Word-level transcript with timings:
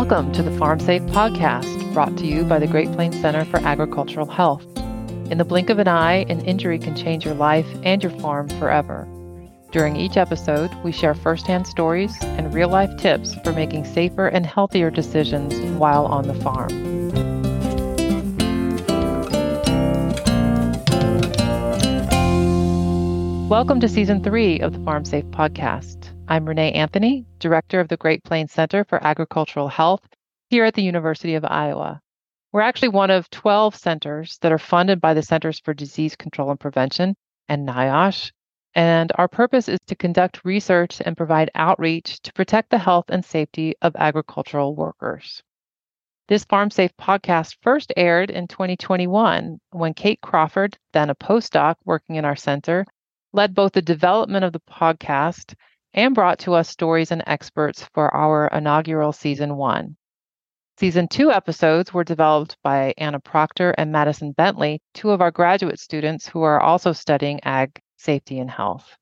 Welcome 0.00 0.32
to 0.32 0.42
the 0.42 0.56
Farm 0.56 0.80
Safe 0.80 1.02
podcast, 1.02 1.92
brought 1.92 2.16
to 2.16 2.26
you 2.26 2.42
by 2.44 2.58
the 2.58 2.66
Great 2.66 2.90
Plains 2.92 3.20
Center 3.20 3.44
for 3.44 3.58
Agricultural 3.58 4.24
Health. 4.24 4.64
In 5.30 5.36
the 5.36 5.44
blink 5.44 5.68
of 5.68 5.78
an 5.78 5.88
eye, 5.88 6.24
an 6.30 6.40
injury 6.46 6.78
can 6.78 6.96
change 6.96 7.26
your 7.26 7.34
life 7.34 7.66
and 7.82 8.02
your 8.02 8.10
farm 8.12 8.48
forever. 8.48 9.06
During 9.72 9.96
each 9.96 10.16
episode, 10.16 10.72
we 10.82 10.90
share 10.90 11.12
firsthand 11.12 11.66
stories 11.66 12.16
and 12.22 12.54
real 12.54 12.70
life 12.70 12.96
tips 12.96 13.34
for 13.44 13.52
making 13.52 13.84
safer 13.84 14.26
and 14.26 14.46
healthier 14.46 14.90
decisions 14.90 15.54
while 15.78 16.06
on 16.06 16.26
the 16.26 16.34
farm. 16.34 16.70
Welcome 23.50 23.80
to 23.80 23.88
season 23.88 24.24
three 24.24 24.60
of 24.60 24.72
the 24.72 24.82
Farm 24.82 25.04
Safe 25.04 25.26
podcast. 25.26 26.08
I'm 26.30 26.46
Renee 26.46 26.70
Anthony, 26.74 27.26
director 27.40 27.80
of 27.80 27.88
the 27.88 27.96
Great 27.96 28.22
Plains 28.22 28.52
Center 28.52 28.84
for 28.84 29.04
Agricultural 29.04 29.66
Health 29.66 30.06
here 30.48 30.64
at 30.64 30.74
the 30.74 30.82
University 30.84 31.34
of 31.34 31.44
Iowa. 31.44 32.00
We're 32.52 32.60
actually 32.60 32.90
one 32.90 33.10
of 33.10 33.28
12 33.30 33.74
centers 33.74 34.38
that 34.38 34.52
are 34.52 34.58
funded 34.58 35.00
by 35.00 35.12
the 35.12 35.24
Centers 35.24 35.58
for 35.58 35.74
Disease 35.74 36.14
Control 36.14 36.52
and 36.52 36.60
Prevention 36.60 37.16
and 37.48 37.66
NIOSH. 37.66 38.30
And 38.76 39.10
our 39.16 39.26
purpose 39.26 39.68
is 39.68 39.80
to 39.88 39.96
conduct 39.96 40.44
research 40.44 41.02
and 41.04 41.16
provide 41.16 41.50
outreach 41.56 42.20
to 42.22 42.32
protect 42.32 42.70
the 42.70 42.78
health 42.78 43.06
and 43.08 43.24
safety 43.24 43.74
of 43.82 43.96
agricultural 43.96 44.76
workers. 44.76 45.42
This 46.28 46.44
Farm 46.44 46.70
Safe 46.70 46.96
podcast 46.96 47.56
first 47.60 47.92
aired 47.96 48.30
in 48.30 48.46
2021 48.46 49.58
when 49.72 49.94
Kate 49.94 50.20
Crawford, 50.20 50.78
then 50.92 51.10
a 51.10 51.16
postdoc 51.16 51.74
working 51.84 52.14
in 52.14 52.24
our 52.24 52.36
center, 52.36 52.86
led 53.32 53.52
both 53.52 53.72
the 53.72 53.82
development 53.82 54.44
of 54.44 54.52
the 54.52 54.60
podcast 54.60 55.54
and 55.94 56.14
brought 56.14 56.38
to 56.40 56.54
us 56.54 56.68
stories 56.68 57.10
and 57.10 57.22
experts 57.26 57.88
for 57.94 58.14
our 58.14 58.48
inaugural 58.48 59.12
season 59.12 59.56
one. 59.56 59.96
Season 60.78 61.08
two 61.08 61.30
episodes 61.30 61.92
were 61.92 62.04
developed 62.04 62.56
by 62.62 62.94
Anna 62.96 63.20
Proctor 63.20 63.74
and 63.76 63.92
Madison 63.92 64.32
Bentley, 64.32 64.80
two 64.94 65.10
of 65.10 65.20
our 65.20 65.30
graduate 65.30 65.78
students 65.78 66.26
who 66.26 66.42
are 66.42 66.60
also 66.60 66.92
studying 66.92 67.38
ag 67.44 67.78
safety 67.98 68.38
and 68.38 68.50
health. 68.50 68.96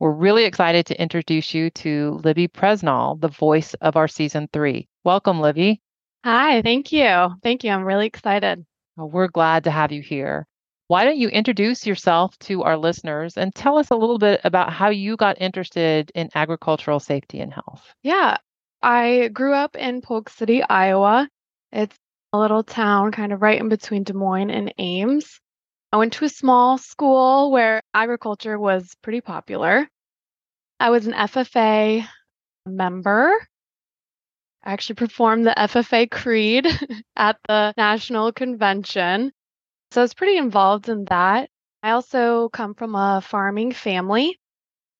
We're 0.00 0.10
really 0.10 0.44
excited 0.44 0.84
to 0.86 1.00
introduce 1.00 1.54
you 1.54 1.70
to 1.70 2.20
Libby 2.24 2.48
Presnall, 2.48 3.20
the 3.20 3.28
voice 3.28 3.74
of 3.74 3.96
our 3.96 4.08
season 4.08 4.48
three. 4.52 4.88
Welcome, 5.04 5.40
Libby. 5.40 5.80
Hi, 6.24 6.60
thank 6.60 6.90
you. 6.90 7.36
Thank 7.42 7.62
you. 7.62 7.70
I'm 7.70 7.84
really 7.84 8.06
excited. 8.06 8.66
Well, 8.96 9.08
we're 9.08 9.28
glad 9.28 9.64
to 9.64 9.70
have 9.70 9.92
you 9.92 10.02
here. 10.02 10.46
Why 10.92 11.04
don't 11.04 11.16
you 11.16 11.30
introduce 11.30 11.86
yourself 11.86 12.38
to 12.40 12.64
our 12.64 12.76
listeners 12.76 13.38
and 13.38 13.54
tell 13.54 13.78
us 13.78 13.88
a 13.88 13.96
little 13.96 14.18
bit 14.18 14.42
about 14.44 14.74
how 14.74 14.90
you 14.90 15.16
got 15.16 15.40
interested 15.40 16.12
in 16.14 16.28
agricultural 16.34 17.00
safety 17.00 17.40
and 17.40 17.50
health? 17.50 17.94
Yeah, 18.02 18.36
I 18.82 19.30
grew 19.32 19.54
up 19.54 19.74
in 19.74 20.02
Polk 20.02 20.28
City, 20.28 20.62
Iowa. 20.62 21.30
It's 21.72 21.96
a 22.34 22.38
little 22.38 22.62
town 22.62 23.10
kind 23.10 23.32
of 23.32 23.40
right 23.40 23.58
in 23.58 23.70
between 23.70 24.02
Des 24.02 24.12
Moines 24.12 24.50
and 24.50 24.74
Ames. 24.76 25.40
I 25.92 25.96
went 25.96 26.12
to 26.12 26.26
a 26.26 26.28
small 26.28 26.76
school 26.76 27.50
where 27.50 27.80
agriculture 27.94 28.58
was 28.58 28.94
pretty 29.00 29.22
popular. 29.22 29.88
I 30.78 30.90
was 30.90 31.06
an 31.06 31.14
FFA 31.14 32.06
member. 32.66 33.32
I 34.62 34.74
actually 34.74 34.96
performed 34.96 35.46
the 35.46 35.54
FFA 35.56 36.10
Creed 36.10 36.66
at 37.16 37.38
the 37.48 37.72
National 37.78 38.30
Convention. 38.30 39.32
So 39.92 40.00
I 40.00 40.04
was 40.04 40.14
pretty 40.14 40.38
involved 40.38 40.88
in 40.88 41.04
that. 41.10 41.50
I 41.82 41.90
also 41.90 42.48
come 42.48 42.72
from 42.72 42.94
a 42.94 43.20
farming 43.22 43.72
family. 43.72 44.38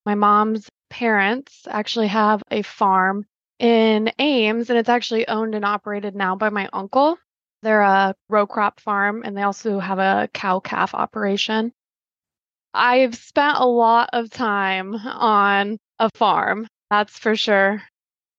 My 0.04 0.14
mom's 0.14 0.68
parents 0.90 1.66
actually 1.66 2.08
have 2.08 2.42
a 2.50 2.60
farm 2.60 3.24
in 3.58 4.12
Ames, 4.18 4.68
and 4.68 4.78
it's 4.78 4.90
actually 4.90 5.26
owned 5.26 5.54
and 5.54 5.64
operated 5.64 6.14
now 6.14 6.36
by 6.36 6.50
my 6.50 6.68
uncle. 6.74 7.16
They're 7.62 7.80
a 7.80 8.14
row 8.28 8.46
crop 8.46 8.80
farm, 8.80 9.22
and 9.24 9.34
they 9.34 9.40
also 9.40 9.78
have 9.78 9.98
a 9.98 10.28
cow 10.34 10.60
calf 10.60 10.94
operation. 10.94 11.72
I've 12.74 13.14
spent 13.14 13.56
a 13.56 13.64
lot 13.64 14.10
of 14.12 14.28
time 14.28 14.94
on 14.94 15.78
a 16.00 16.10
farm, 16.10 16.66
that's 16.90 17.18
for 17.18 17.34
sure. 17.34 17.80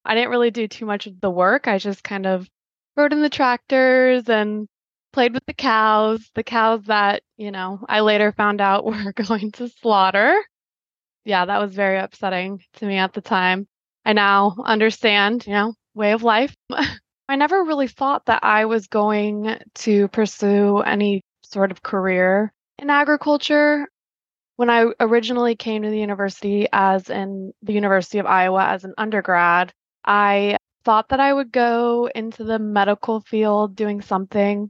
I 0.06 0.14
didn't 0.14 0.30
really 0.30 0.52
do 0.52 0.68
too 0.68 0.86
much 0.86 1.08
of 1.08 1.20
the 1.20 1.32
work. 1.32 1.68
I 1.68 1.80
just 1.80 2.04
kind 2.04 2.28
of 2.28 2.48
rode 2.96 3.12
in 3.12 3.24
the 3.24 3.30
tractors 3.30 4.30
and 4.30 4.68
played 5.14 5.34
with 5.34 5.46
the 5.46 5.54
cows, 5.54 6.30
the 6.36 6.44
cows 6.44 6.84
that, 6.86 7.22
you 7.38 7.52
know, 7.52 7.80
I 7.88 8.02
later 8.02 8.34
found 8.34 8.60
out 8.60 8.84
were 8.86 9.14
going 9.14 9.52
to 9.54 9.70
slaughter. 9.70 10.36
Yeah, 11.24 11.46
that 11.46 11.62
was 11.62 11.74
very 11.74 12.00
upsetting 12.00 12.62
to 12.74 12.86
me 12.86 12.98
at 12.98 13.14
the 13.14 13.22
time. 13.22 13.68
I 14.04 14.12
now 14.12 14.56
understand, 14.66 15.48
you 15.48 15.54
know, 15.54 15.74
way 15.94 16.12
of 16.12 16.24
life. 16.24 16.54
I 17.30 17.38
never 17.38 17.64
really 17.64 17.88
thought 17.88 18.26
that 18.26 18.44
I 18.44 18.66
was 18.66 18.88
going 18.88 19.58
to 19.76 20.08
pursue 20.10 20.80
any 20.80 21.22
sort 21.44 21.72
of 21.72 21.82
career 21.82 22.52
in 22.78 22.90
agriculture. 22.90 23.88
When 24.58 24.70
I 24.70 24.88
originally 25.00 25.56
came 25.56 25.84
to 25.84 25.90
the 25.90 26.00
university 26.00 26.68
as 26.72 27.10
in 27.10 27.54
the 27.62 27.74
University 27.74 28.20
of 28.20 28.26
Iowa 28.26 28.66
as 28.66 28.84
an 28.84 28.94
undergrad, 28.98 29.72
I 30.04 30.58
thought 30.84 31.10
that 31.10 31.22
I 31.22 31.34
would 31.34 31.52
go 31.52 32.10
into 32.14 32.44
the 32.44 32.60
medical 32.60 33.22
field 33.22 33.76
doing 33.76 34.02
something 34.02 34.70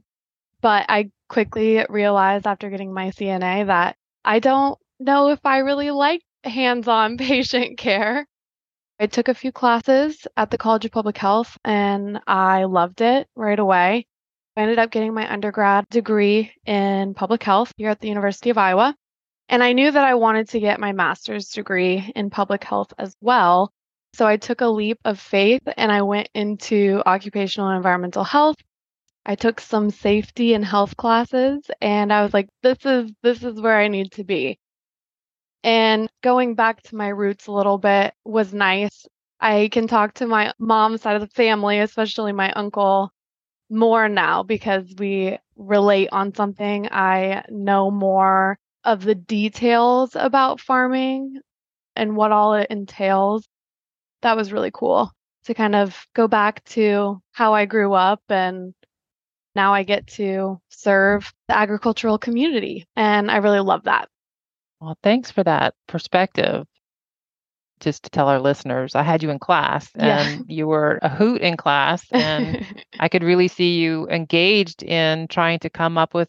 but 0.64 0.86
I 0.88 1.10
quickly 1.28 1.84
realized 1.90 2.46
after 2.46 2.70
getting 2.70 2.94
my 2.94 3.10
CNA 3.10 3.66
that 3.66 3.96
I 4.24 4.38
don't 4.38 4.78
know 4.98 5.28
if 5.28 5.40
I 5.44 5.58
really 5.58 5.90
like 5.90 6.22
hands 6.42 6.88
on 6.88 7.18
patient 7.18 7.76
care. 7.76 8.26
I 8.98 9.06
took 9.06 9.28
a 9.28 9.34
few 9.34 9.52
classes 9.52 10.26
at 10.38 10.50
the 10.50 10.56
College 10.56 10.86
of 10.86 10.90
Public 10.90 11.18
Health 11.18 11.58
and 11.66 12.18
I 12.26 12.64
loved 12.64 13.02
it 13.02 13.28
right 13.36 13.58
away. 13.58 14.06
I 14.56 14.62
ended 14.62 14.78
up 14.78 14.90
getting 14.90 15.12
my 15.12 15.30
undergrad 15.30 15.86
degree 15.90 16.50
in 16.64 17.12
public 17.12 17.42
health 17.42 17.70
here 17.76 17.90
at 17.90 18.00
the 18.00 18.08
University 18.08 18.48
of 18.48 18.56
Iowa. 18.56 18.96
And 19.50 19.62
I 19.62 19.74
knew 19.74 19.90
that 19.90 20.04
I 20.04 20.14
wanted 20.14 20.48
to 20.50 20.60
get 20.60 20.80
my 20.80 20.92
master's 20.92 21.50
degree 21.50 22.10
in 22.16 22.30
public 22.30 22.64
health 22.64 22.94
as 22.96 23.14
well. 23.20 23.70
So 24.14 24.26
I 24.26 24.38
took 24.38 24.62
a 24.62 24.68
leap 24.68 24.98
of 25.04 25.20
faith 25.20 25.60
and 25.76 25.92
I 25.92 26.00
went 26.00 26.30
into 26.34 27.02
occupational 27.04 27.68
and 27.68 27.76
environmental 27.76 28.24
health 28.24 28.56
I 29.26 29.34
took 29.34 29.60
some 29.60 29.90
safety 29.90 30.54
and 30.54 30.64
health 30.64 30.96
classes 30.96 31.70
and 31.80 32.12
I 32.12 32.22
was 32.22 32.34
like 32.34 32.48
this 32.62 32.78
is 32.84 33.10
this 33.22 33.42
is 33.42 33.60
where 33.60 33.78
I 33.78 33.88
need 33.88 34.12
to 34.12 34.24
be. 34.24 34.58
And 35.62 36.08
going 36.22 36.54
back 36.54 36.82
to 36.84 36.96
my 36.96 37.08
roots 37.08 37.46
a 37.46 37.52
little 37.52 37.78
bit 37.78 38.14
was 38.24 38.52
nice. 38.52 39.06
I 39.40 39.68
can 39.72 39.86
talk 39.88 40.14
to 40.14 40.26
my 40.26 40.52
mom's 40.58 41.02
side 41.02 41.16
of 41.16 41.22
the 41.22 41.34
family, 41.34 41.78
especially 41.80 42.32
my 42.32 42.52
uncle, 42.52 43.10
more 43.70 44.08
now 44.08 44.42
because 44.42 44.94
we 44.98 45.38
relate 45.56 46.08
on 46.12 46.34
something. 46.34 46.88
I 46.90 47.44
know 47.48 47.90
more 47.90 48.58
of 48.84 49.04
the 49.04 49.14
details 49.14 50.14
about 50.16 50.60
farming 50.60 51.40
and 51.96 52.16
what 52.16 52.32
all 52.32 52.54
it 52.54 52.68
entails. 52.70 53.46
That 54.22 54.36
was 54.36 54.52
really 54.52 54.70
cool 54.72 55.10
to 55.44 55.54
kind 55.54 55.74
of 55.74 56.06
go 56.14 56.28
back 56.28 56.64
to 56.64 57.20
how 57.32 57.54
I 57.54 57.64
grew 57.66 57.94
up 57.94 58.22
and 58.28 58.74
now 59.54 59.72
I 59.72 59.82
get 59.82 60.06
to 60.08 60.60
serve 60.68 61.32
the 61.48 61.56
agricultural 61.56 62.18
community. 62.18 62.86
And 62.96 63.30
I 63.30 63.36
really 63.38 63.60
love 63.60 63.84
that. 63.84 64.08
Well, 64.80 64.98
thanks 65.02 65.30
for 65.30 65.42
that 65.44 65.74
perspective. 65.86 66.66
Just 67.80 68.04
to 68.04 68.10
tell 68.10 68.28
our 68.28 68.40
listeners, 68.40 68.94
I 68.94 69.02
had 69.02 69.22
you 69.22 69.30
in 69.30 69.38
class 69.38 69.90
and 69.94 70.44
yeah. 70.48 70.56
you 70.56 70.66
were 70.66 70.98
a 71.02 71.08
hoot 71.08 71.42
in 71.42 71.56
class. 71.56 72.04
And 72.12 72.64
I 73.00 73.08
could 73.08 73.22
really 73.22 73.48
see 73.48 73.78
you 73.78 74.08
engaged 74.08 74.82
in 74.82 75.28
trying 75.28 75.58
to 75.60 75.70
come 75.70 75.98
up 75.98 76.14
with 76.14 76.28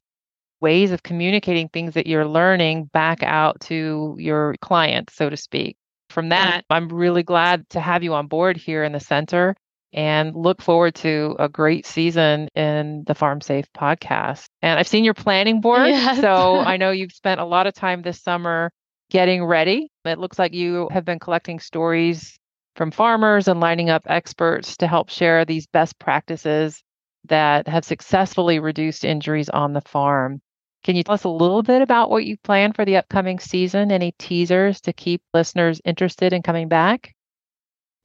ways 0.61 0.91
of 0.91 1.03
communicating 1.03 1.69
things 1.69 1.93
that 1.93 2.07
you're 2.07 2.27
learning 2.27 2.85
back 2.85 3.21
out 3.23 3.59
to 3.61 4.15
your 4.17 4.55
clients, 4.61 5.15
so 5.15 5.29
to 5.29 5.37
speak. 5.37 5.77
From 6.09 6.29
that, 6.29 6.63
I'm 6.69 6.87
really 6.89 7.23
glad 7.23 7.69
to 7.71 7.79
have 7.79 8.03
you 8.03 8.13
on 8.13 8.27
board 8.27 8.57
here 8.57 8.83
in 8.83 8.93
the 8.93 8.99
center 8.99 9.55
and 9.95 10.35
look 10.35 10.61
forward 10.61 10.93
to 10.93 11.37
a 11.39 11.47
great 11.47 11.85
season 11.85 12.49
in 12.53 13.05
the 13.07 13.15
Farm 13.15 13.39
Safe 13.39 13.65
podcast. 13.71 14.47
And 14.61 14.77
I've 14.77 14.89
seen 14.89 15.05
your 15.05 15.13
planning 15.13 15.61
board. 15.61 15.87
Yes. 15.87 16.19
So 16.19 16.57
I 16.59 16.75
know 16.75 16.91
you've 16.91 17.13
spent 17.13 17.39
a 17.39 17.45
lot 17.45 17.65
of 17.65 17.73
time 17.73 18.01
this 18.01 18.21
summer 18.21 18.71
getting 19.09 19.45
ready. 19.45 19.89
It 20.03 20.19
looks 20.19 20.37
like 20.37 20.53
you 20.53 20.89
have 20.91 21.05
been 21.05 21.19
collecting 21.19 21.59
stories 21.59 22.37
from 22.75 22.91
farmers 22.91 23.47
and 23.47 23.61
lining 23.61 23.89
up 23.89 24.03
experts 24.05 24.75
to 24.77 24.87
help 24.87 25.09
share 25.09 25.45
these 25.45 25.65
best 25.67 25.97
practices 25.97 26.83
that 27.29 27.69
have 27.69 27.85
successfully 27.85 28.59
reduced 28.59 29.05
injuries 29.05 29.49
on 29.49 29.71
the 29.71 29.81
farm. 29.81 30.41
Can 30.83 30.97
you 30.97 31.03
tell 31.03 31.15
us 31.15 31.23
a 31.23 31.29
little 31.29 31.63
bit 31.63 31.81
about 31.81 32.09
what 32.09 32.25
you 32.25 32.35
plan 32.43 32.73
for 32.73 32.83
the 32.83 32.97
upcoming 32.97 33.39
season? 33.39 33.93
Any 33.93 34.13
teasers 34.19 34.81
to 34.81 34.93
keep 34.93 35.21
listeners 35.33 35.79
interested 35.85 36.33
in 36.33 36.43
coming 36.43 36.67
back? 36.67 37.13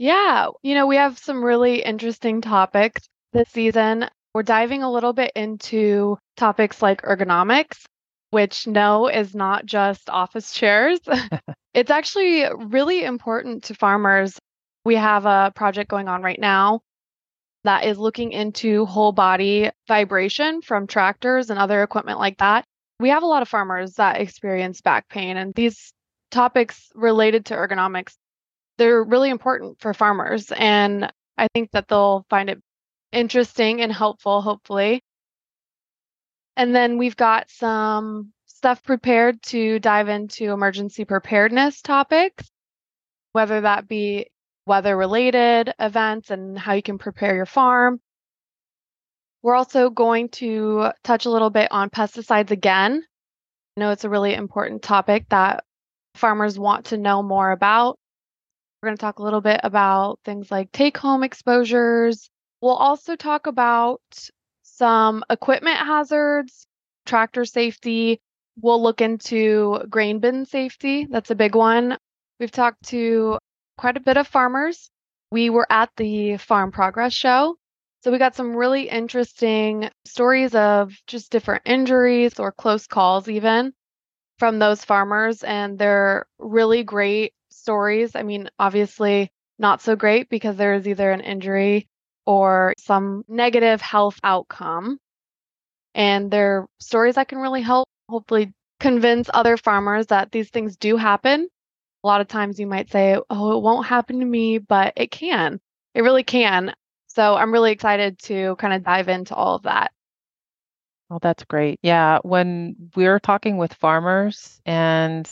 Yeah, 0.00 0.48
you 0.62 0.74
know, 0.74 0.86
we 0.86 0.96
have 0.96 1.18
some 1.18 1.44
really 1.44 1.82
interesting 1.82 2.40
topics 2.40 3.06
this 3.34 3.50
season. 3.50 4.08
We're 4.32 4.42
diving 4.42 4.82
a 4.82 4.90
little 4.90 5.12
bit 5.12 5.30
into 5.36 6.16
topics 6.38 6.80
like 6.80 7.02
ergonomics, 7.02 7.84
which 8.30 8.66
no 8.66 9.08
is 9.08 9.34
not 9.34 9.66
just 9.66 10.08
office 10.08 10.54
chairs. 10.54 11.00
it's 11.74 11.90
actually 11.90 12.46
really 12.56 13.04
important 13.04 13.64
to 13.64 13.74
farmers. 13.74 14.38
We 14.86 14.94
have 14.94 15.26
a 15.26 15.52
project 15.54 15.90
going 15.90 16.08
on 16.08 16.22
right 16.22 16.40
now 16.40 16.80
that 17.64 17.84
is 17.84 17.98
looking 17.98 18.32
into 18.32 18.86
whole 18.86 19.12
body 19.12 19.68
vibration 19.86 20.62
from 20.62 20.86
tractors 20.86 21.50
and 21.50 21.58
other 21.58 21.82
equipment 21.82 22.18
like 22.18 22.38
that. 22.38 22.64
We 23.00 23.10
have 23.10 23.22
a 23.22 23.26
lot 23.26 23.42
of 23.42 23.50
farmers 23.50 23.96
that 23.96 24.18
experience 24.18 24.80
back 24.80 25.10
pain, 25.10 25.36
and 25.36 25.52
these 25.54 25.92
topics 26.30 26.88
related 26.94 27.44
to 27.46 27.54
ergonomics, 27.54 28.14
they're 28.80 29.04
really 29.04 29.28
important 29.28 29.78
for 29.78 29.92
farmers. 29.92 30.50
And 30.56 31.12
I 31.36 31.48
think 31.52 31.70
that 31.72 31.86
they'll 31.86 32.24
find 32.30 32.48
it 32.48 32.58
interesting 33.12 33.82
and 33.82 33.92
helpful, 33.92 34.40
hopefully. 34.40 35.02
And 36.56 36.74
then 36.74 36.96
we've 36.96 37.16
got 37.16 37.50
some 37.50 38.32
stuff 38.46 38.82
prepared 38.82 39.42
to 39.42 39.78
dive 39.80 40.08
into 40.08 40.50
emergency 40.50 41.04
preparedness 41.04 41.82
topics, 41.82 42.48
whether 43.32 43.60
that 43.60 43.86
be 43.86 44.30
weather 44.64 44.96
related 44.96 45.74
events 45.78 46.30
and 46.30 46.58
how 46.58 46.72
you 46.72 46.82
can 46.82 46.96
prepare 46.96 47.36
your 47.36 47.46
farm. 47.46 48.00
We're 49.42 49.56
also 49.56 49.90
going 49.90 50.30
to 50.30 50.92
touch 51.04 51.26
a 51.26 51.30
little 51.30 51.50
bit 51.50 51.68
on 51.70 51.90
pesticides 51.90 52.50
again. 52.50 53.04
I 53.76 53.80
know 53.80 53.90
it's 53.90 54.04
a 54.04 54.10
really 54.10 54.32
important 54.32 54.80
topic 54.82 55.26
that 55.28 55.64
farmers 56.14 56.58
want 56.58 56.86
to 56.86 56.96
know 56.96 57.22
more 57.22 57.50
about. 57.50 57.99
We're 58.82 58.88
going 58.88 58.96
to 58.96 59.00
talk 59.00 59.18
a 59.18 59.22
little 59.22 59.42
bit 59.42 59.60
about 59.62 60.20
things 60.24 60.50
like 60.50 60.72
take 60.72 60.96
home 60.96 61.22
exposures. 61.22 62.30
We'll 62.62 62.76
also 62.76 63.14
talk 63.14 63.46
about 63.46 64.00
some 64.62 65.22
equipment 65.28 65.76
hazards, 65.76 66.66
tractor 67.04 67.44
safety. 67.44 68.20
We'll 68.60 68.82
look 68.82 69.02
into 69.02 69.80
grain 69.90 70.18
bin 70.20 70.46
safety. 70.46 71.06
That's 71.10 71.30
a 71.30 71.34
big 71.34 71.54
one. 71.54 71.98
We've 72.38 72.50
talked 72.50 72.84
to 72.86 73.38
quite 73.76 73.98
a 73.98 74.00
bit 74.00 74.16
of 74.16 74.26
farmers. 74.26 74.90
We 75.30 75.50
were 75.50 75.70
at 75.70 75.90
the 75.98 76.38
Farm 76.38 76.72
Progress 76.72 77.12
Show. 77.12 77.56
So 78.02 78.10
we 78.10 78.16
got 78.16 78.34
some 78.34 78.56
really 78.56 78.88
interesting 78.88 79.90
stories 80.06 80.54
of 80.54 80.94
just 81.06 81.30
different 81.30 81.62
injuries 81.66 82.38
or 82.38 82.50
close 82.50 82.86
calls, 82.86 83.28
even 83.28 83.74
from 84.38 84.58
those 84.58 84.82
farmers. 84.82 85.44
And 85.44 85.78
they're 85.78 86.24
really 86.38 86.82
great 86.82 87.34
stories. 87.60 88.16
I 88.16 88.22
mean, 88.22 88.50
obviously, 88.58 89.30
not 89.58 89.82
so 89.82 89.96
great 89.96 90.28
because 90.28 90.56
there 90.56 90.74
is 90.74 90.88
either 90.88 91.10
an 91.10 91.20
injury 91.20 91.88
or 92.26 92.74
some 92.78 93.24
negative 93.28 93.80
health 93.80 94.18
outcome. 94.24 94.98
And 95.94 96.30
they're 96.30 96.66
stories 96.78 97.16
that 97.16 97.28
can 97.28 97.38
really 97.38 97.62
help, 97.62 97.88
hopefully, 98.08 98.52
convince 98.78 99.28
other 99.32 99.56
farmers 99.56 100.06
that 100.06 100.32
these 100.32 100.48
things 100.50 100.76
do 100.76 100.96
happen 100.96 101.48
a 102.02 102.06
lot 102.06 102.20
of 102.20 102.28
times 102.28 102.58
you 102.58 102.66
might 102.66 102.90
say, 102.90 103.18
oh, 103.28 103.56
it 103.56 103.62
won't 103.62 103.86
happen 103.86 104.20
to 104.20 104.24
me, 104.24 104.58
but 104.58 104.94
it 104.96 105.10
can. 105.10 105.60
It 105.94 106.02
really 106.02 106.22
can. 106.22 106.72
So 107.08 107.34
I'm 107.34 107.52
really 107.52 107.72
excited 107.72 108.18
to 108.20 108.56
kind 108.56 108.72
of 108.72 108.84
dive 108.84 109.08
into 109.08 109.34
all 109.34 109.56
of 109.56 109.64
that. 109.64 109.92
Well, 111.08 111.18
that's 111.20 111.44
great. 111.44 111.78
Yeah. 111.82 112.20
When 112.22 112.76
we're 112.94 113.18
talking 113.18 113.56
with 113.56 113.74
farmers 113.74 114.60
and 114.64 115.28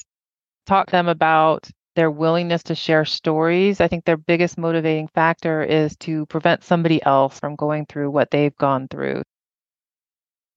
talk 0.67 0.87
to 0.87 0.93
them 0.93 1.09
about 1.09 1.71
their 1.99 2.11
willingness 2.13 2.63
to 2.63 2.77
share 2.77 3.05
stories, 3.05 3.81
I 3.81 3.89
think 3.89 4.05
their 4.05 4.17
biggest 4.17 4.57
motivating 4.57 5.09
factor 5.09 5.65
is 5.65 5.97
to 5.99 6.27
prevent 6.27 6.63
somebody 6.63 7.03
else 7.03 7.41
from 7.41 7.57
going 7.57 7.87
through 7.87 8.13
what 8.13 8.31
they've 8.31 8.57
gone 8.57 8.87
through. 8.87 9.23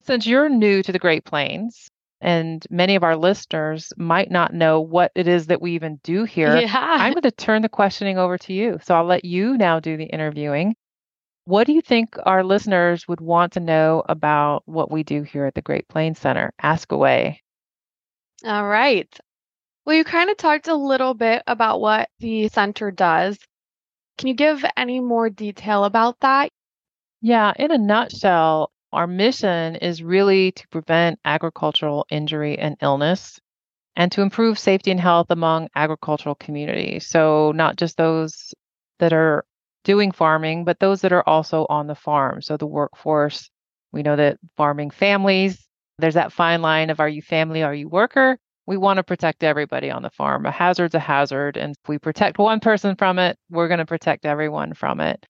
Since 0.04 0.24
you're 0.26 0.48
new 0.48 0.84
to 0.84 0.92
the 0.92 1.00
Great 1.00 1.24
Plains, 1.24 1.88
and 2.20 2.64
many 2.70 2.94
of 2.94 3.02
our 3.02 3.16
listeners 3.16 3.92
might 3.96 4.30
not 4.30 4.54
know 4.54 4.80
what 4.80 5.10
it 5.16 5.26
is 5.26 5.48
that 5.48 5.60
we 5.60 5.72
even 5.72 5.98
do 6.04 6.22
here. 6.22 6.56
Yeah. 6.56 6.70
I'm 6.72 7.12
going 7.12 7.22
to 7.22 7.32
turn 7.32 7.62
the 7.62 7.68
questioning 7.68 8.18
over 8.18 8.38
to 8.38 8.52
you. 8.52 8.78
So 8.84 8.94
I'll 8.94 9.04
let 9.04 9.24
you 9.24 9.58
now 9.58 9.80
do 9.80 9.96
the 9.96 10.04
interviewing. 10.04 10.76
What 11.44 11.66
do 11.66 11.72
you 11.72 11.80
think 11.80 12.16
our 12.24 12.44
listeners 12.44 13.08
would 13.08 13.20
want 13.20 13.54
to 13.54 13.60
know 13.60 14.04
about 14.08 14.62
what 14.66 14.92
we 14.92 15.02
do 15.02 15.24
here 15.24 15.46
at 15.46 15.54
the 15.54 15.62
Great 15.62 15.88
Plains 15.88 16.20
Center? 16.20 16.52
Ask 16.62 16.92
away. 16.92 17.42
All 18.44 18.68
right. 18.68 19.08
Well, 19.84 19.96
you 19.96 20.04
kind 20.04 20.30
of 20.30 20.36
talked 20.36 20.68
a 20.68 20.74
little 20.74 21.14
bit 21.14 21.42
about 21.46 21.80
what 21.80 22.08
the 22.20 22.48
center 22.48 22.90
does. 22.90 23.38
Can 24.18 24.28
you 24.28 24.34
give 24.34 24.64
any 24.76 25.00
more 25.00 25.30
detail 25.30 25.84
about 25.84 26.20
that? 26.20 26.50
Yeah, 27.20 27.52
in 27.58 27.70
a 27.70 27.78
nutshell, 27.78 28.70
our 28.92 29.06
mission 29.06 29.76
is 29.76 30.02
really 30.02 30.52
to 30.52 30.68
prevent 30.68 31.18
agricultural 31.24 32.06
injury 32.10 32.58
and 32.58 32.76
illness 32.82 33.40
and 33.96 34.12
to 34.12 34.22
improve 34.22 34.58
safety 34.58 34.90
and 34.90 35.00
health 35.00 35.28
among 35.30 35.68
agricultural 35.74 36.34
communities. 36.36 37.06
So, 37.08 37.52
not 37.52 37.76
just 37.76 37.96
those 37.96 38.54
that 38.98 39.12
are 39.12 39.44
doing 39.84 40.12
farming, 40.12 40.64
but 40.64 40.80
those 40.80 41.00
that 41.02 41.12
are 41.12 41.28
also 41.28 41.66
on 41.70 41.86
the 41.86 41.94
farm. 41.94 42.42
So, 42.42 42.56
the 42.56 42.66
workforce, 42.66 43.50
we 43.92 44.02
know 44.02 44.16
that 44.16 44.38
farming 44.56 44.90
families, 44.90 45.66
there's 45.98 46.14
that 46.14 46.32
fine 46.32 46.62
line 46.62 46.90
of 46.90 47.00
are 47.00 47.08
you 47.08 47.22
family, 47.22 47.62
are 47.62 47.74
you 47.74 47.88
worker? 47.88 48.38
We 48.72 48.78
want 48.78 48.96
to 48.96 49.02
protect 49.02 49.44
everybody 49.44 49.90
on 49.90 50.00
the 50.00 50.08
farm. 50.08 50.46
A 50.46 50.50
hazard's 50.50 50.94
a 50.94 50.98
hazard. 50.98 51.58
And 51.58 51.72
if 51.72 51.88
we 51.90 51.98
protect 51.98 52.38
one 52.38 52.58
person 52.58 52.96
from 52.96 53.18
it, 53.18 53.36
we're 53.50 53.68
going 53.68 53.80
to 53.80 53.84
protect 53.84 54.24
everyone 54.24 54.72
from 54.72 54.98
it. 54.98 55.26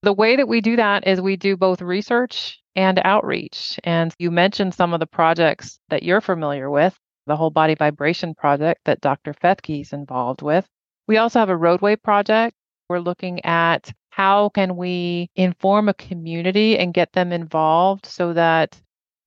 The 0.00 0.14
way 0.14 0.36
that 0.36 0.48
we 0.48 0.62
do 0.62 0.76
that 0.76 1.06
is 1.06 1.20
we 1.20 1.36
do 1.36 1.58
both 1.58 1.82
research 1.82 2.58
and 2.74 2.98
outreach. 3.04 3.78
And 3.84 4.14
you 4.18 4.30
mentioned 4.30 4.72
some 4.72 4.94
of 4.94 5.00
the 5.00 5.06
projects 5.06 5.78
that 5.90 6.04
you're 6.04 6.22
familiar 6.22 6.70
with, 6.70 6.96
the 7.26 7.36
whole 7.36 7.50
body 7.50 7.74
vibration 7.74 8.34
project 8.34 8.80
that 8.86 9.02
Dr. 9.02 9.34
Fethke 9.34 9.82
is 9.82 9.92
involved 9.92 10.40
with. 10.40 10.66
We 11.06 11.18
also 11.18 11.38
have 11.38 11.50
a 11.50 11.56
roadway 11.56 11.96
project. 11.96 12.56
We're 12.88 13.00
looking 13.00 13.44
at 13.44 13.92
how 14.08 14.48
can 14.48 14.74
we 14.74 15.28
inform 15.36 15.90
a 15.90 15.94
community 15.94 16.78
and 16.78 16.94
get 16.94 17.12
them 17.12 17.30
involved 17.30 18.06
so 18.06 18.32
that 18.32 18.80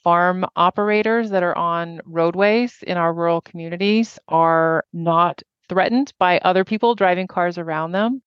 farm 0.09 0.43
operators 0.55 1.29
that 1.29 1.43
are 1.43 1.55
on 1.55 2.01
roadways 2.03 2.81
in 2.87 2.97
our 2.97 3.13
rural 3.13 3.41
communities 3.41 4.17
are 4.27 4.83
not 4.91 5.43
threatened 5.67 6.11
by 6.17 6.39
other 6.39 6.63
people 6.63 6.95
driving 6.95 7.27
cars 7.27 7.59
around 7.59 7.91
them. 7.91 8.19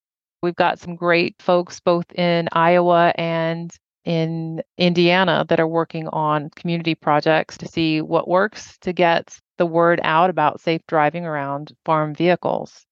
We've 0.44 0.54
got 0.54 0.78
some 0.78 0.94
great 0.94 1.34
folks 1.40 1.80
both 1.80 2.04
in 2.14 2.48
Iowa 2.52 3.12
and 3.16 3.74
in 4.04 4.62
Indiana 4.78 5.44
that 5.48 5.58
are 5.58 5.66
working 5.66 6.06
on 6.06 6.50
community 6.50 6.94
projects 6.94 7.58
to 7.58 7.66
see 7.66 8.00
what 8.00 8.28
works 8.28 8.78
to 8.82 8.92
get 8.92 9.36
the 9.58 9.66
word 9.66 9.98
out 10.04 10.30
about 10.30 10.60
safe 10.60 10.82
driving 10.86 11.26
around 11.26 11.72
farm 11.84 12.14
vehicles. 12.14 12.86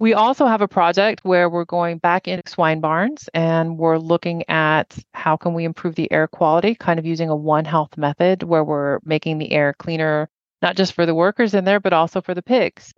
We 0.00 0.12
also 0.12 0.46
have 0.46 0.60
a 0.60 0.68
project 0.68 1.24
where 1.24 1.48
we're 1.48 1.64
going 1.64 1.98
back 1.98 2.26
into 2.26 2.48
swine 2.50 2.80
barns 2.80 3.28
and 3.32 3.78
we're 3.78 3.98
looking 3.98 4.48
at 4.48 4.98
how 5.14 5.36
can 5.36 5.54
we 5.54 5.64
improve 5.64 5.94
the 5.94 6.10
air 6.12 6.26
quality, 6.26 6.74
kind 6.74 6.98
of 6.98 7.06
using 7.06 7.30
a 7.30 7.36
one 7.36 7.64
health 7.64 7.96
method 7.96 8.42
where 8.42 8.64
we're 8.64 8.98
making 9.04 9.38
the 9.38 9.52
air 9.52 9.72
cleaner, 9.78 10.28
not 10.62 10.76
just 10.76 10.94
for 10.94 11.06
the 11.06 11.14
workers 11.14 11.54
in 11.54 11.64
there, 11.64 11.80
but 11.80 11.92
also 11.92 12.20
for 12.20 12.34
the 12.34 12.42
pigs. 12.42 12.92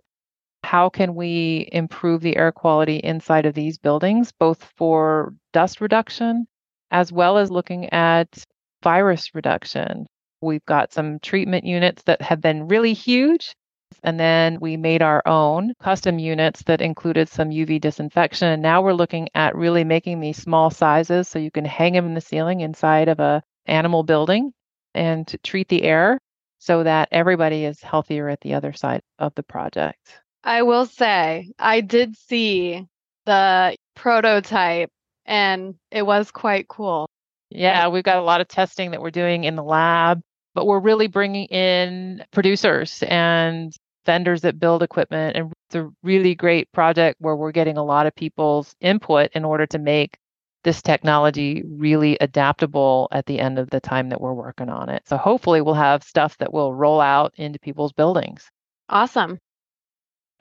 How 0.63 0.89
can 0.89 1.15
we 1.15 1.69
improve 1.71 2.21
the 2.21 2.35
air 2.35 2.51
quality 2.51 2.97
inside 2.97 3.45
of 3.45 3.53
these 3.53 3.77
buildings, 3.77 4.31
both 4.31 4.63
for 4.75 5.33
dust 5.53 5.81
reduction 5.81 6.47
as 6.91 7.11
well 7.11 7.37
as 7.37 7.51
looking 7.51 7.89
at 7.89 8.43
virus 8.83 9.33
reduction. 9.35 10.07
We've 10.41 10.65
got 10.65 10.93
some 10.93 11.19
treatment 11.19 11.65
units 11.65 12.03
that 12.03 12.21
have 12.21 12.41
been 12.41 12.67
really 12.67 12.93
huge. 12.93 13.55
And 14.03 14.19
then 14.19 14.59
we 14.59 14.77
made 14.77 15.01
our 15.01 15.21
own 15.25 15.73
custom 15.81 16.19
units 16.19 16.63
that 16.63 16.81
included 16.81 17.29
some 17.29 17.49
UV 17.49 17.81
disinfection. 17.81 18.47
And 18.49 18.61
now 18.61 18.81
we're 18.81 18.93
looking 18.93 19.29
at 19.35 19.55
really 19.55 19.83
making 19.83 20.19
these 20.19 20.37
small 20.37 20.69
sizes 20.69 21.27
so 21.27 21.39
you 21.39 21.51
can 21.51 21.65
hang 21.65 21.93
them 21.93 22.05
in 22.05 22.13
the 22.13 22.21
ceiling 22.21 22.61
inside 22.61 23.07
of 23.07 23.19
a 23.19 23.41
animal 23.65 24.03
building 24.03 24.53
and 24.93 25.33
treat 25.43 25.67
the 25.67 25.83
air 25.83 26.19
so 26.59 26.83
that 26.83 27.09
everybody 27.11 27.65
is 27.65 27.81
healthier 27.81 28.29
at 28.29 28.41
the 28.41 28.53
other 28.53 28.73
side 28.73 29.01
of 29.19 29.33
the 29.35 29.43
project. 29.43 30.21
I 30.43 30.61
will 30.61 30.85
say, 30.85 31.51
I 31.59 31.81
did 31.81 32.15
see 32.15 32.85
the 33.25 33.75
prototype 33.95 34.89
and 35.25 35.75
it 35.91 36.05
was 36.05 36.31
quite 36.31 36.67
cool. 36.67 37.09
Yeah, 37.49 37.87
we've 37.89 38.03
got 38.03 38.17
a 38.17 38.23
lot 38.23 38.41
of 38.41 38.47
testing 38.47 38.91
that 38.91 39.01
we're 39.01 39.11
doing 39.11 39.43
in 39.43 39.55
the 39.55 39.63
lab, 39.63 40.21
but 40.57 40.65
we're 40.65 40.79
really 40.79 41.05
bringing 41.05 41.45
in 41.45 42.25
producers 42.31 43.03
and 43.07 43.75
vendors 44.07 44.41
that 44.41 44.59
build 44.59 44.81
equipment. 44.81 45.37
And 45.37 45.53
it's 45.67 45.75
a 45.75 45.87
really 46.01 46.33
great 46.33 46.71
project 46.71 47.17
where 47.19 47.35
we're 47.35 47.51
getting 47.51 47.77
a 47.77 47.83
lot 47.83 48.07
of 48.07 48.15
people's 48.15 48.73
input 48.81 49.29
in 49.35 49.45
order 49.45 49.67
to 49.67 49.77
make 49.77 50.17
this 50.63 50.81
technology 50.81 51.61
really 51.63 52.17
adaptable 52.21 53.07
at 53.11 53.27
the 53.27 53.39
end 53.39 53.59
of 53.59 53.69
the 53.69 53.79
time 53.79 54.09
that 54.09 54.19
we're 54.19 54.33
working 54.33 54.67
on 54.67 54.89
it. 54.89 55.03
So 55.05 55.15
hopefully 55.15 55.61
we'll 55.61 55.75
have 55.75 56.01
stuff 56.01 56.35
that 56.39 56.51
will 56.51 56.73
roll 56.73 57.01
out 57.01 57.33
into 57.35 57.59
people's 57.59 57.93
buildings. 57.93 58.49
Awesome. 58.89 59.37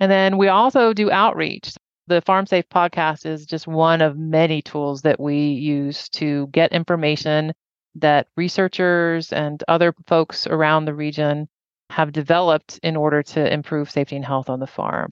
And 0.00 0.10
then 0.10 0.38
we 0.38 0.48
also 0.48 0.94
do 0.94 1.10
outreach 1.10 1.74
the 2.06 2.22
Farm 2.22 2.46
Safe 2.46 2.68
podcast 2.70 3.26
is 3.26 3.44
just 3.44 3.66
one 3.66 4.00
of 4.00 4.16
many 4.16 4.62
tools 4.62 5.02
that 5.02 5.20
we 5.20 5.48
use 5.48 6.08
to 6.10 6.46
get 6.52 6.72
information 6.72 7.52
that 8.00 8.28
researchers 8.36 9.32
and 9.32 9.62
other 9.68 9.94
folks 10.06 10.46
around 10.46 10.84
the 10.84 10.94
region 10.94 11.48
have 11.90 12.12
developed 12.12 12.78
in 12.82 12.96
order 12.96 13.22
to 13.22 13.52
improve 13.52 13.90
safety 13.90 14.16
and 14.16 14.24
health 14.24 14.50
on 14.50 14.60
the 14.60 14.66
farm. 14.66 15.10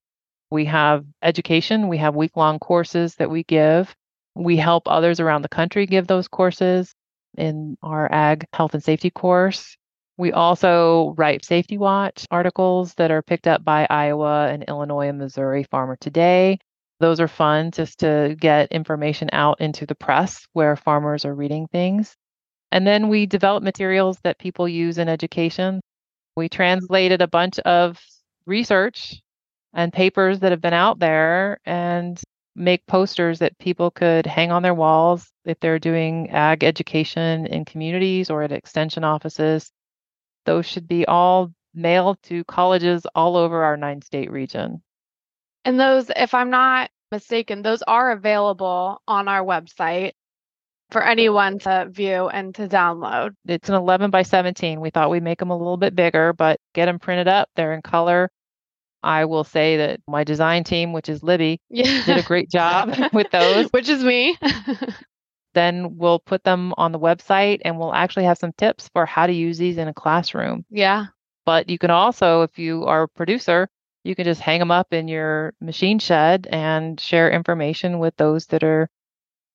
We 0.50 0.64
have 0.66 1.04
education, 1.22 1.88
we 1.88 1.98
have 1.98 2.14
week 2.14 2.36
long 2.36 2.58
courses 2.58 3.14
that 3.16 3.30
we 3.30 3.44
give. 3.44 3.94
We 4.34 4.56
help 4.56 4.88
others 4.88 5.20
around 5.20 5.42
the 5.42 5.48
country 5.48 5.86
give 5.86 6.06
those 6.06 6.28
courses 6.28 6.94
in 7.36 7.76
our 7.82 8.12
ag 8.12 8.46
health 8.52 8.74
and 8.74 8.82
safety 8.82 9.10
course. 9.10 9.76
We 10.16 10.32
also 10.32 11.14
write 11.16 11.44
Safety 11.44 11.76
Watch 11.76 12.26
articles 12.30 12.94
that 12.94 13.10
are 13.10 13.22
picked 13.22 13.48
up 13.48 13.64
by 13.64 13.86
Iowa 13.90 14.48
and 14.48 14.62
Illinois 14.64 15.08
and 15.08 15.18
Missouri 15.18 15.64
Farmer 15.64 15.96
Today. 15.96 16.58
Those 17.00 17.18
are 17.20 17.28
fun 17.28 17.72
just 17.72 17.98
to 18.00 18.36
get 18.38 18.70
information 18.70 19.28
out 19.32 19.60
into 19.60 19.86
the 19.86 19.96
press 19.96 20.46
where 20.52 20.76
farmers 20.76 21.24
are 21.24 21.34
reading 21.34 21.66
things. 21.66 22.16
And 22.74 22.84
then 22.84 23.08
we 23.08 23.26
develop 23.26 23.62
materials 23.62 24.18
that 24.24 24.40
people 24.40 24.68
use 24.68 24.98
in 24.98 25.08
education. 25.08 25.80
We 26.36 26.48
translated 26.48 27.22
a 27.22 27.28
bunch 27.28 27.60
of 27.60 28.00
research 28.46 29.22
and 29.72 29.92
papers 29.92 30.40
that 30.40 30.50
have 30.50 30.60
been 30.60 30.74
out 30.74 30.98
there 30.98 31.60
and 31.64 32.20
make 32.56 32.84
posters 32.88 33.38
that 33.38 33.56
people 33.58 33.92
could 33.92 34.26
hang 34.26 34.50
on 34.50 34.64
their 34.64 34.74
walls 34.74 35.30
if 35.44 35.60
they're 35.60 35.78
doing 35.78 36.30
ag 36.30 36.64
education 36.64 37.46
in 37.46 37.64
communities 37.64 38.28
or 38.28 38.42
at 38.42 38.50
extension 38.50 39.04
offices. 39.04 39.70
Those 40.44 40.66
should 40.66 40.88
be 40.88 41.06
all 41.06 41.52
mailed 41.74 42.20
to 42.24 42.42
colleges 42.42 43.06
all 43.14 43.36
over 43.36 43.62
our 43.62 43.76
nine 43.76 44.02
state 44.02 44.32
region. 44.32 44.82
And 45.64 45.78
those, 45.78 46.10
if 46.16 46.34
I'm 46.34 46.50
not 46.50 46.90
mistaken, 47.12 47.62
those 47.62 47.82
are 47.82 48.10
available 48.10 49.00
on 49.06 49.28
our 49.28 49.44
website 49.44 50.14
for 50.94 51.02
anyone 51.02 51.58
to 51.58 51.88
view 51.90 52.28
and 52.28 52.54
to 52.54 52.68
download. 52.68 53.30
It's 53.46 53.68
an 53.68 53.74
11 53.74 54.12
by 54.12 54.22
17. 54.22 54.80
We 54.80 54.90
thought 54.90 55.10
we'd 55.10 55.24
make 55.24 55.40
them 55.40 55.50
a 55.50 55.58
little 55.58 55.76
bit 55.76 55.96
bigger, 55.96 56.32
but 56.32 56.60
get 56.72 56.86
them 56.86 57.00
printed 57.00 57.26
up. 57.26 57.48
They're 57.56 57.72
in 57.72 57.82
color. 57.82 58.30
I 59.02 59.24
will 59.24 59.42
say 59.42 59.76
that 59.78 59.98
my 60.06 60.22
design 60.22 60.62
team, 60.62 60.92
which 60.92 61.08
is 61.08 61.24
Libby, 61.24 61.60
yeah. 61.68 62.04
did 62.06 62.18
a 62.18 62.22
great 62.22 62.48
job 62.48 62.94
with 63.12 63.28
those. 63.32 63.66
Which 63.70 63.88
is 63.88 64.04
me. 64.04 64.38
then 65.54 65.96
we'll 65.96 66.20
put 66.20 66.44
them 66.44 66.72
on 66.76 66.92
the 66.92 67.00
website 67.00 67.58
and 67.64 67.76
we'll 67.76 67.92
actually 67.92 68.26
have 68.26 68.38
some 68.38 68.52
tips 68.52 68.88
for 68.92 69.04
how 69.04 69.26
to 69.26 69.32
use 69.32 69.58
these 69.58 69.78
in 69.78 69.88
a 69.88 69.94
classroom. 69.94 70.64
Yeah. 70.70 71.06
But 71.44 71.68
you 71.68 71.76
can 71.76 71.90
also, 71.90 72.42
if 72.42 72.56
you 72.56 72.84
are 72.84 73.02
a 73.02 73.08
producer, 73.08 73.68
you 74.04 74.14
can 74.14 74.26
just 74.26 74.40
hang 74.40 74.60
them 74.60 74.70
up 74.70 74.92
in 74.92 75.08
your 75.08 75.54
machine 75.60 75.98
shed 75.98 76.46
and 76.52 77.00
share 77.00 77.32
information 77.32 77.98
with 77.98 78.14
those 78.16 78.46
that 78.46 78.62
are 78.62 78.88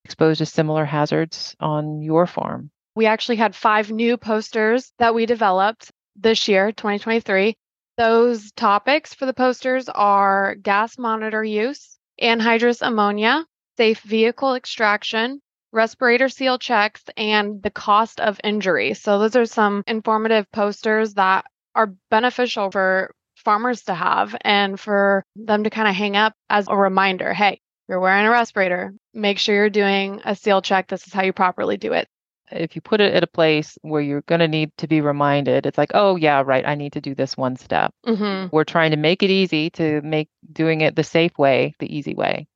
exposed 0.06 0.40
to 0.40 0.46
similar 0.46 0.86
hazards 0.86 1.56
on 1.60 2.02
your 2.02 2.26
farm. 2.26 2.72
We 2.96 3.06
actually 3.06 3.38
had 3.38 3.56
five 3.56 3.92
new 3.92 4.18
posters 4.18 4.92
that 5.00 5.14
we 5.14 5.26
developed 5.26 5.92
this 6.16 6.48
year, 6.48 6.72
2023. 6.72 7.56
Those 7.98 8.52
topics 8.54 9.14
for 9.14 9.26
the 9.26 9.34
posters 9.34 9.90
are 9.90 10.56
gas 10.56 10.98
monitor 10.98 11.44
use, 11.44 11.98
anhydrous 12.22 12.82
ammonia, 12.82 13.46
safe 13.78 14.02
vehicle 14.02 14.56
extraction, 14.56 15.42
respirator 15.72 16.30
seal 16.30 16.58
checks, 16.58 17.04
and 17.16 17.62
the 17.62 17.70
cost 17.70 18.20
of 18.20 18.40
injury. 18.44 18.94
So, 18.94 19.20
those 19.20 19.36
are 19.36 19.46
some 19.46 19.84
informative 19.86 20.52
posters 20.52 21.14
that 21.16 21.46
are 21.76 21.94
beneficial 22.10 22.72
for 22.72 23.14
farmers 23.36 23.84
to 23.84 23.94
have 23.94 24.36
and 24.42 24.80
for 24.80 25.24
them 25.36 25.64
to 25.64 25.70
kind 25.70 25.88
of 25.88 25.96
hang 25.96 26.18
up 26.18 26.34
as 26.50 26.68
a 26.68 26.76
reminder 26.76 27.34
hey, 27.34 27.62
you're 27.90 28.00
wearing 28.00 28.28
a 28.28 28.30
respirator, 28.30 28.94
make 29.16 29.40
sure 29.40 29.56
you're 29.56 29.70
doing 29.70 30.22
a 30.24 30.36
seal 30.36 30.62
check. 30.62 30.88
This 30.88 31.08
is 31.08 31.12
how 31.12 31.24
you 31.24 31.34
properly 31.34 31.76
do 31.76 31.92
it. 31.94 32.08
If 32.52 32.76
you 32.76 32.82
put 32.82 33.02
it 33.02 33.14
at 33.14 33.24
a 33.24 33.28
place 33.28 33.78
where 33.82 34.02
you're 34.02 34.22
going 34.22 34.40
to 34.40 34.48
need 34.48 34.72
to 34.78 34.88
be 34.88 35.02
reminded, 35.02 35.66
it's 35.66 35.78
like, 35.78 35.92
oh, 35.94 36.16
yeah, 36.16 36.44
right, 36.46 36.66
I 36.66 36.76
need 36.76 36.94
to 36.94 37.02
do 37.02 37.16
this 37.16 37.36
one 37.36 37.58
step. 37.58 37.94
Mm-hmm. 38.06 38.56
We're 38.56 38.64
trying 38.64 38.92
to 38.92 38.98
make 38.98 39.24
it 39.24 39.30
easy 39.30 39.72
to 39.72 40.02
make 40.02 40.30
doing 40.52 40.82
it 40.82 40.96
the 40.96 41.04
safe 41.04 41.38
way, 41.38 41.76
the 41.80 41.96
easy 41.96 42.14
way. 42.14 42.48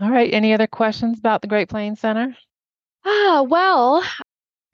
All 0.00 0.10
right. 0.10 0.32
Any 0.32 0.54
other 0.54 0.66
questions 0.66 1.18
about 1.18 1.42
the 1.42 1.48
Great 1.48 1.68
Plains 1.68 2.00
Center? 2.00 2.36
Ah, 3.04 3.44
well, 3.46 4.04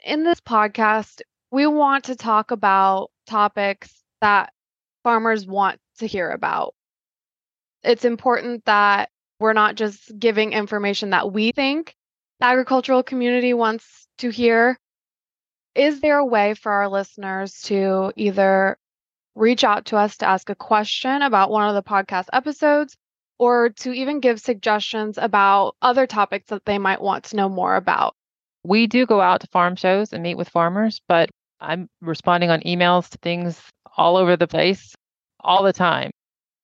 in 0.04 0.22
this 0.22 0.40
podcast, 0.40 1.22
we 1.50 1.66
want 1.66 2.04
to 2.04 2.16
talk 2.16 2.50
about 2.50 3.10
topics 3.26 3.90
that 4.20 4.52
farmers 5.02 5.46
want 5.46 5.80
to 5.98 6.06
hear 6.06 6.30
about. 6.30 6.74
It's 7.82 8.04
important 8.04 8.64
that 8.66 9.10
we're 9.44 9.52
not 9.52 9.74
just 9.74 10.18
giving 10.18 10.54
information 10.54 11.10
that 11.10 11.30
we 11.30 11.52
think 11.52 11.94
the 12.40 12.46
agricultural 12.46 13.02
community 13.02 13.52
wants 13.52 14.08
to 14.16 14.30
hear. 14.30 14.78
Is 15.74 16.00
there 16.00 16.16
a 16.16 16.24
way 16.24 16.54
for 16.54 16.72
our 16.72 16.88
listeners 16.88 17.60
to 17.64 18.10
either 18.16 18.78
reach 19.34 19.62
out 19.62 19.84
to 19.86 19.98
us 19.98 20.16
to 20.16 20.26
ask 20.26 20.48
a 20.48 20.54
question 20.54 21.20
about 21.20 21.50
one 21.50 21.68
of 21.68 21.74
the 21.74 21.82
podcast 21.82 22.28
episodes 22.32 22.96
or 23.38 23.68
to 23.68 23.92
even 23.92 24.20
give 24.20 24.40
suggestions 24.40 25.18
about 25.18 25.76
other 25.82 26.06
topics 26.06 26.48
that 26.48 26.64
they 26.64 26.78
might 26.78 27.02
want 27.02 27.24
to 27.24 27.36
know 27.36 27.50
more 27.50 27.76
about? 27.76 28.14
We 28.62 28.86
do 28.86 29.04
go 29.04 29.20
out 29.20 29.42
to 29.42 29.46
farm 29.48 29.76
shows 29.76 30.14
and 30.14 30.22
meet 30.22 30.38
with 30.38 30.48
farmers, 30.48 31.02
but 31.06 31.28
I'm 31.60 31.90
responding 32.00 32.48
on 32.48 32.62
emails 32.62 33.10
to 33.10 33.18
things 33.18 33.60
all 33.94 34.16
over 34.16 34.38
the 34.38 34.48
place 34.48 34.94
all 35.38 35.62
the 35.62 35.74
time. 35.74 36.12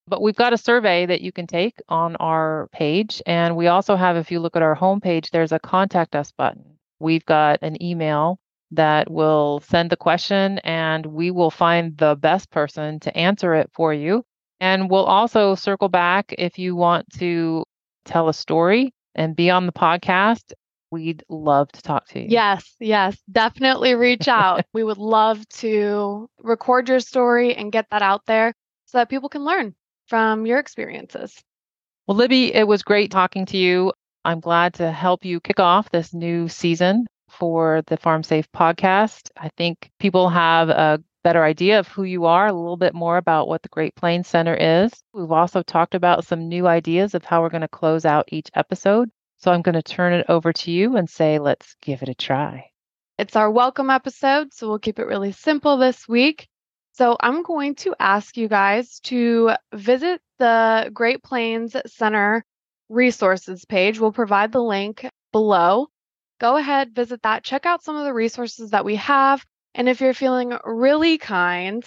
But 0.06 0.22
we've 0.22 0.36
got 0.36 0.52
a 0.52 0.58
survey 0.58 1.06
that 1.06 1.20
you 1.20 1.30
can 1.30 1.46
take 1.46 1.80
on 1.88 2.16
our 2.16 2.68
page. 2.72 3.22
And 3.26 3.56
we 3.56 3.68
also 3.68 3.96
have, 3.96 4.16
if 4.16 4.30
you 4.30 4.40
look 4.40 4.56
at 4.56 4.62
our 4.62 4.76
homepage, 4.76 5.30
there's 5.30 5.52
a 5.52 5.58
contact 5.58 6.16
us 6.16 6.32
button. 6.32 6.78
We've 6.98 7.24
got 7.24 7.60
an 7.62 7.82
email 7.82 8.38
that 8.72 9.10
will 9.10 9.60
send 9.68 9.90
the 9.90 9.96
question 9.96 10.58
and 10.60 11.04
we 11.06 11.30
will 11.30 11.50
find 11.50 11.96
the 11.96 12.16
best 12.16 12.50
person 12.50 13.00
to 13.00 13.16
answer 13.16 13.54
it 13.54 13.70
for 13.72 13.92
you. 13.92 14.24
And 14.60 14.90
we'll 14.90 15.04
also 15.04 15.54
circle 15.54 15.88
back 15.88 16.34
if 16.38 16.58
you 16.58 16.76
want 16.76 17.06
to 17.18 17.64
tell 18.04 18.28
a 18.28 18.34
story 18.34 18.92
and 19.14 19.34
be 19.34 19.50
on 19.50 19.66
the 19.66 19.72
podcast. 19.72 20.52
We'd 20.90 21.24
love 21.28 21.70
to 21.72 21.82
talk 21.82 22.08
to 22.08 22.20
you. 22.20 22.26
Yes, 22.28 22.74
yes, 22.80 23.16
definitely 23.30 23.94
reach 23.94 24.28
out. 24.28 24.64
we 24.74 24.82
would 24.82 24.98
love 24.98 25.48
to 25.60 26.28
record 26.42 26.88
your 26.88 27.00
story 27.00 27.54
and 27.54 27.72
get 27.72 27.86
that 27.90 28.02
out 28.02 28.22
there 28.26 28.52
so 28.86 28.98
that 28.98 29.08
people 29.08 29.28
can 29.28 29.44
learn 29.44 29.74
from 30.10 30.44
your 30.44 30.58
experiences. 30.58 31.40
Well, 32.06 32.16
Libby, 32.16 32.52
it 32.52 32.66
was 32.66 32.82
great 32.82 33.12
talking 33.12 33.46
to 33.46 33.56
you. 33.56 33.92
I'm 34.24 34.40
glad 34.40 34.74
to 34.74 34.90
help 34.90 35.24
you 35.24 35.40
kick 35.40 35.60
off 35.60 35.90
this 35.90 36.12
new 36.12 36.48
season 36.48 37.06
for 37.30 37.82
the 37.86 37.96
Farm 37.96 38.22
Safe 38.22 38.50
podcast. 38.52 39.30
I 39.38 39.50
think 39.56 39.88
people 40.00 40.28
have 40.28 40.68
a 40.68 41.02
better 41.22 41.44
idea 41.44 41.78
of 41.78 41.86
who 41.86 42.02
you 42.02 42.24
are, 42.24 42.48
a 42.48 42.52
little 42.52 42.76
bit 42.76 42.92
more 42.92 43.16
about 43.16 43.46
what 43.46 43.62
the 43.62 43.68
Great 43.68 43.94
Plains 43.94 44.26
Center 44.26 44.54
is. 44.54 44.92
We've 45.14 45.30
also 45.30 45.62
talked 45.62 45.94
about 45.94 46.26
some 46.26 46.48
new 46.48 46.66
ideas 46.66 47.14
of 47.14 47.24
how 47.24 47.40
we're 47.40 47.50
going 47.50 47.60
to 47.60 47.68
close 47.68 48.04
out 48.04 48.28
each 48.32 48.48
episode. 48.54 49.10
So 49.38 49.52
I'm 49.52 49.62
going 49.62 49.74
to 49.74 49.82
turn 49.82 50.12
it 50.12 50.26
over 50.28 50.52
to 50.52 50.70
you 50.70 50.96
and 50.96 51.08
say, 51.08 51.38
let's 51.38 51.76
give 51.80 52.02
it 52.02 52.08
a 52.08 52.14
try. 52.14 52.66
It's 53.16 53.36
our 53.36 53.50
welcome 53.50 53.90
episode, 53.90 54.52
so 54.52 54.68
we'll 54.68 54.78
keep 54.80 54.98
it 54.98 55.06
really 55.06 55.32
simple 55.32 55.76
this 55.76 56.08
week. 56.08 56.48
So 56.92 57.16
I'm 57.20 57.42
going 57.42 57.76
to 57.76 57.94
ask 57.98 58.36
you 58.36 58.48
guys 58.48 59.00
to 59.04 59.52
visit 59.72 60.20
the 60.38 60.90
Great 60.92 61.22
Plains 61.22 61.76
Center 61.86 62.44
resources 62.88 63.64
page. 63.64 64.00
We'll 64.00 64.12
provide 64.12 64.52
the 64.52 64.62
link 64.62 65.08
below. 65.32 65.88
Go 66.40 66.56
ahead, 66.56 66.94
visit 66.94 67.22
that, 67.22 67.44
check 67.44 67.66
out 67.66 67.84
some 67.84 67.96
of 67.96 68.04
the 68.04 68.14
resources 68.14 68.70
that 68.70 68.84
we 68.84 68.96
have. 68.96 69.44
And 69.74 69.88
if 69.88 70.00
you're 70.00 70.14
feeling 70.14 70.58
really 70.64 71.18
kind, 71.18 71.84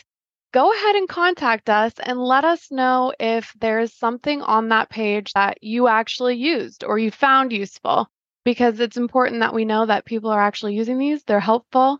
go 0.54 0.72
ahead 0.72 0.96
and 0.96 1.10
contact 1.10 1.70
us 1.70 1.94
and 2.02 2.20
let 2.20 2.46
us 2.46 2.72
know 2.72 3.14
if 3.20 3.52
there's 3.60 3.94
something 3.94 4.42
on 4.42 4.70
that 4.70 4.90
page 4.90 5.34
that 5.34 5.62
you 5.62 5.88
actually 5.88 6.36
used 6.36 6.84
or 6.84 6.98
you 7.00 7.12
found 7.12 7.52
useful 7.52 8.08
because 8.46 8.80
it's 8.80 8.98
important 8.98 9.40
that 9.40 9.54
we 9.54 9.66
know 9.66 9.86
that 9.86 10.06
people 10.06 10.30
are 10.30 10.42
actually 10.42 10.76
using 10.76 11.00
these. 11.00 11.24
They're 11.24 11.40
helpful 11.40 12.00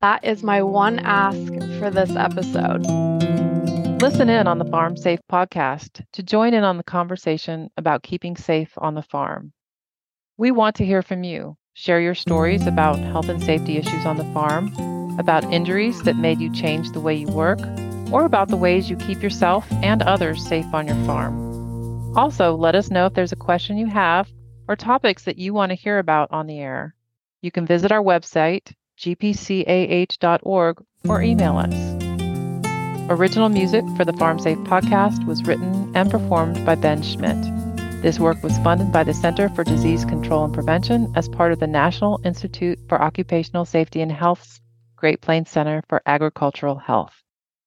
that 0.00 0.24
is 0.24 0.44
my 0.44 0.62
one 0.62 1.00
ask 1.00 1.52
for 1.78 1.90
this 1.90 2.14
episode. 2.14 2.86
Listen 4.00 4.28
in 4.28 4.46
on 4.46 4.58
the 4.58 4.64
Farm 4.64 4.96
Safe 4.96 5.18
podcast 5.30 6.04
to 6.12 6.22
join 6.22 6.54
in 6.54 6.62
on 6.62 6.76
the 6.76 6.84
conversation 6.84 7.68
about 7.76 8.04
keeping 8.04 8.36
safe 8.36 8.70
on 8.78 8.94
the 8.94 9.02
farm. 9.02 9.52
We 10.36 10.52
want 10.52 10.76
to 10.76 10.86
hear 10.86 11.02
from 11.02 11.24
you. 11.24 11.56
Share 11.74 12.00
your 12.00 12.14
stories 12.14 12.66
about 12.66 12.98
health 12.98 13.28
and 13.28 13.42
safety 13.42 13.76
issues 13.76 14.06
on 14.06 14.18
the 14.18 14.32
farm, 14.32 14.72
about 15.18 15.52
injuries 15.52 16.00
that 16.02 16.16
made 16.16 16.40
you 16.40 16.52
change 16.52 16.90
the 16.92 17.00
way 17.00 17.16
you 17.16 17.28
work, 17.28 17.58
or 18.12 18.24
about 18.24 18.48
the 18.48 18.56
ways 18.56 18.88
you 18.88 18.96
keep 18.96 19.20
yourself 19.20 19.66
and 19.82 20.02
others 20.02 20.46
safe 20.46 20.72
on 20.72 20.86
your 20.86 21.04
farm. 21.06 22.16
Also, 22.16 22.54
let 22.54 22.76
us 22.76 22.90
know 22.90 23.06
if 23.06 23.14
there's 23.14 23.32
a 23.32 23.36
question 23.36 23.76
you 23.76 23.86
have 23.86 24.30
or 24.68 24.76
topics 24.76 25.24
that 25.24 25.38
you 25.38 25.52
want 25.52 25.70
to 25.70 25.76
hear 25.76 25.98
about 25.98 26.30
on 26.30 26.46
the 26.46 26.58
air. 26.58 26.94
You 27.42 27.50
can 27.50 27.66
visit 27.66 27.90
our 27.90 28.02
website, 28.02 28.72
gpcah.org, 28.98 30.84
or 31.08 31.22
email 31.22 31.56
us. 31.56 33.08
Original 33.10 33.48
music 33.48 33.84
for 33.96 34.04
the 34.04 34.12
Farm 34.12 34.38
Safe 34.38 34.58
podcast 34.58 35.24
was 35.26 35.44
written 35.44 35.92
and 35.96 36.10
performed 36.10 36.64
by 36.66 36.74
Ben 36.74 37.02
Schmidt. 37.02 37.40
This 38.02 38.18
work 38.20 38.42
was 38.42 38.58
funded 38.58 38.92
by 38.92 39.04
the 39.04 39.14
Center 39.14 39.48
for 39.48 39.64
Disease 39.64 40.04
Control 40.04 40.44
and 40.44 40.52
Prevention 40.52 41.12
as 41.16 41.28
part 41.28 41.52
of 41.52 41.58
the 41.58 41.66
National 41.66 42.20
Institute 42.24 42.78
for 42.88 43.00
Occupational 43.00 43.64
Safety 43.64 44.02
and 44.02 44.12
Health's 44.12 44.60
Great 44.96 45.20
Plains 45.20 45.48
Center 45.48 45.82
for 45.88 46.02
Agricultural 46.04 46.76
Health. 46.76 47.22